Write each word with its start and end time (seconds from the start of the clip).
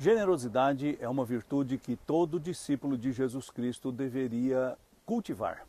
Generosidade 0.00 0.96
é 1.00 1.08
uma 1.08 1.24
virtude 1.24 1.76
que 1.76 1.96
todo 1.96 2.38
discípulo 2.38 2.96
de 2.96 3.10
Jesus 3.10 3.50
Cristo 3.50 3.90
deveria 3.90 4.78
cultivar. 5.04 5.66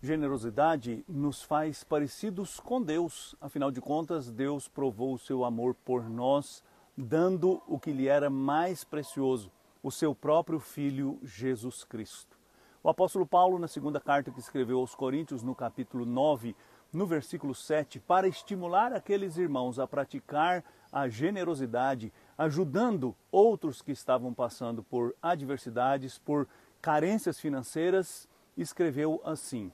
Generosidade 0.00 1.04
nos 1.08 1.42
faz 1.42 1.82
parecidos 1.82 2.60
com 2.60 2.80
Deus, 2.80 3.34
afinal 3.40 3.72
de 3.72 3.80
contas, 3.80 4.30
Deus 4.30 4.68
provou 4.68 5.14
o 5.14 5.18
seu 5.18 5.44
amor 5.44 5.74
por 5.84 6.08
nós, 6.08 6.62
dando 6.96 7.60
o 7.66 7.80
que 7.80 7.90
lhe 7.90 8.06
era 8.06 8.30
mais 8.30 8.84
precioso, 8.84 9.50
o 9.82 9.90
seu 9.90 10.14
próprio 10.14 10.60
Filho 10.60 11.18
Jesus 11.24 11.82
Cristo. 11.82 12.38
O 12.80 12.88
apóstolo 12.88 13.26
Paulo, 13.26 13.58
na 13.58 13.66
segunda 13.66 13.98
carta 13.98 14.30
que 14.30 14.38
escreveu 14.38 14.78
aos 14.78 14.94
Coríntios, 14.94 15.42
no 15.42 15.52
capítulo 15.52 16.06
9, 16.06 16.54
no 16.92 17.06
versículo 17.06 17.54
7, 17.54 18.00
para 18.00 18.26
estimular 18.26 18.92
aqueles 18.92 19.36
irmãos 19.36 19.78
a 19.78 19.86
praticar 19.86 20.64
a 20.90 21.08
generosidade, 21.08 22.12
ajudando 22.36 23.14
outros 23.30 23.82
que 23.82 23.92
estavam 23.92 24.32
passando 24.32 24.82
por 24.82 25.14
adversidades, 25.20 26.18
por 26.18 26.48
carências 26.80 27.38
financeiras, 27.38 28.28
escreveu 28.56 29.20
assim: 29.24 29.70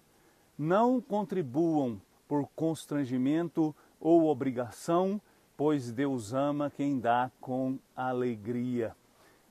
Não 0.59 1.01
contribuam 1.01 2.01
por 2.27 2.49
constrangimento 2.57 3.75
ou 4.01 4.27
obrigação, 4.27 5.21
pois 5.57 5.93
Deus 5.93 6.33
ama 6.33 6.71
quem 6.71 6.99
dá 6.99 7.31
com 7.41 7.79
alegria. 7.95 8.95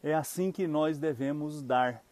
É 0.04 0.14
assim 0.14 0.52
que 0.52 0.68
nós 0.68 1.00
devemos 1.00 1.62
dar. 1.62 2.04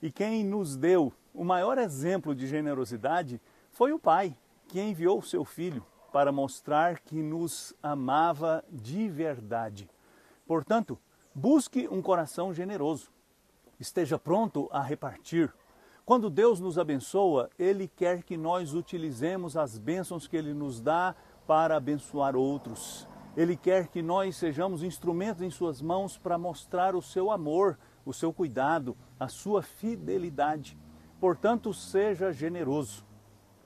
E 0.00 0.10
quem 0.10 0.44
nos 0.44 0.76
deu 0.76 1.12
o 1.34 1.44
maior 1.44 1.78
exemplo 1.78 2.34
de 2.34 2.46
generosidade 2.46 3.40
foi 3.70 3.92
o 3.92 3.98
Pai, 3.98 4.36
que 4.70 4.80
enviou 4.80 5.18
o 5.18 5.22
seu 5.22 5.44
Filho 5.44 5.84
para 6.12 6.30
mostrar 6.30 7.00
que 7.00 7.20
nos 7.20 7.74
amava 7.82 8.64
de 8.70 9.08
verdade. 9.08 9.90
Portanto, 10.46 10.96
busque 11.34 11.88
um 11.88 12.00
coração 12.00 12.54
generoso. 12.54 13.10
Esteja 13.80 14.16
pronto 14.16 14.68
a 14.70 14.80
repartir. 14.80 15.52
Quando 16.04 16.30
Deus 16.30 16.60
nos 16.60 16.78
abençoa, 16.78 17.50
Ele 17.58 17.88
quer 17.88 18.22
que 18.22 18.36
nós 18.36 18.72
utilizemos 18.72 19.56
as 19.56 19.76
bênçãos 19.76 20.28
que 20.28 20.36
Ele 20.36 20.54
nos 20.54 20.80
dá 20.80 21.16
para 21.48 21.76
abençoar 21.76 22.36
outros. 22.36 23.08
Ele 23.36 23.56
quer 23.56 23.88
que 23.88 24.02
nós 24.02 24.36
sejamos 24.36 24.84
instrumentos 24.84 25.42
em 25.42 25.50
Suas 25.50 25.82
mãos 25.82 26.16
para 26.16 26.38
mostrar 26.38 26.94
o 26.94 27.02
seu 27.02 27.30
amor, 27.32 27.76
o 28.04 28.12
seu 28.12 28.32
cuidado, 28.32 28.96
a 29.18 29.26
sua 29.26 29.62
fidelidade. 29.62 30.78
Portanto, 31.20 31.74
seja 31.74 32.32
generoso. 32.32 33.09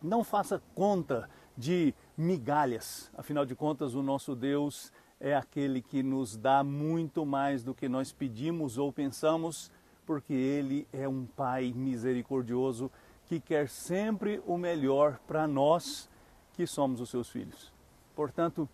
Não 0.05 0.23
faça 0.23 0.61
conta 0.75 1.31
de 1.57 1.95
migalhas. 2.15 3.11
Afinal 3.17 3.47
de 3.47 3.55
contas, 3.55 3.95
o 3.95 4.03
nosso 4.03 4.37
Deus 4.37 4.93
é 5.19 5.35
aquele 5.35 5.81
que 5.81 6.03
nos 6.03 6.37
dá 6.37 6.63
muito 6.63 7.25
mais 7.25 7.65
do 7.65 7.75
que 7.75 7.89
nós 7.89 8.13
pedimos 8.13 8.77
ou 8.77 8.93
pensamos, 8.93 9.73
porque 10.05 10.35
Ele 10.35 10.87
é 10.93 11.09
um 11.09 11.25
Pai 11.25 11.73
misericordioso 11.75 12.91
que 13.25 13.41
quer 13.41 13.67
sempre 13.67 14.43
o 14.47 14.59
melhor 14.59 15.19
para 15.27 15.49
nós 15.49 16.07
que 16.53 16.67
somos 16.67 17.01
os 17.01 17.09
seus 17.09 17.31
filhos. 17.31 17.73
Portanto, 18.15 18.69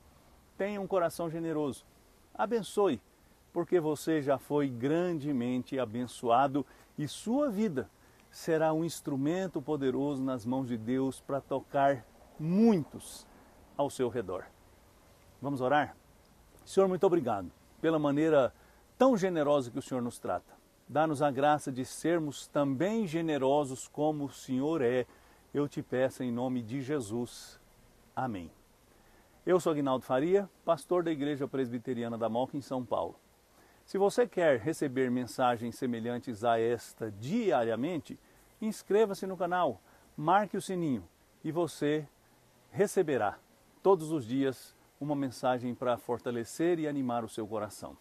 tenha 0.59 0.81
um 0.81 0.87
coração 0.89 1.31
generoso. 1.31 1.85
Abençoe, 2.35 3.01
porque 3.53 3.79
você 3.79 4.21
já 4.21 4.37
foi 4.37 4.69
grandemente 4.69 5.79
abençoado 5.79 6.67
e 6.99 7.07
sua 7.07 7.49
vida 7.49 7.89
será 8.31 8.73
um 8.73 8.85
instrumento 8.85 9.61
poderoso 9.61 10.23
nas 10.23 10.47
mãos 10.47 10.69
de 10.69 10.77
Deus 10.77 11.21
para 11.21 11.41
tocar 11.41 12.05
muitos 12.39 13.27
ao 13.77 13.91
seu 13.91 14.09
redor. 14.09 14.47
Vamos 15.43 15.61
orar? 15.61 15.97
Senhor, 16.65 16.89
muito 16.89 17.05
obrigado 17.07 17.51
pela 17.81 17.99
maneira 17.99 18.55
tão 18.97 19.17
generosa 19.17 19.71
que 19.71 19.79
o 19.79 19.83
Senhor 19.83 20.03
nos 20.03 20.19
trata. 20.19 20.53
Dá-nos 20.89 21.23
a 21.23 21.31
graça 21.31 21.71
de 21.71 21.85
sermos 21.85 22.47
também 22.47 23.07
generosos 23.07 23.89
como 23.89 24.25
o 24.25 24.33
Senhor 24.33 24.83
é. 24.83 25.07
Eu 25.53 25.69
te 25.69 25.83
peço 25.83 26.23
em 26.23 26.31
nome 26.31 26.63
de 26.63 26.81
Jesus. 26.81 27.61
Amém. 28.15 28.51
Eu 29.47 29.59
sou 29.59 29.73
Aguinaldo 29.73 30.05
Faria, 30.05 30.49
pastor 30.65 31.03
da 31.03 31.11
Igreja 31.11 31.49
Presbiteriana 31.49 32.19
da 32.19 32.29
Moca 32.29 32.57
em 32.57 32.61
São 32.61 32.85
Paulo. 32.85 33.17
Se 33.87 33.99
você 33.99 34.27
quer 34.27 34.61
receber 34.61 35.11
mensagens 35.11 35.77
semelhantes 35.77 36.45
a 36.45 36.61
esta 36.61 37.11
diariamente, 37.11 38.19
inscreva-se 38.61 39.27
no 39.27 39.37
canal, 39.37 39.81
marque 40.17 40.57
o 40.57 40.63
sininho 40.63 41.07
e 41.43 41.51
você 41.51 42.07
receberá 42.71 43.39
todos 43.83 44.13
os 44.13 44.27
dias 44.27 44.77
uma 45.01 45.17
mensagem 45.17 45.75
para 45.75 45.97
fortalecer 45.97 46.79
e 46.79 46.87
animar 46.87 47.25
o 47.25 47.29
seu 47.29 47.47
coração. 47.47 47.97